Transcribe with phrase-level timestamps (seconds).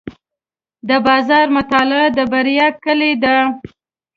[0.89, 3.37] د بازار مطالعه د بریا کلي ده.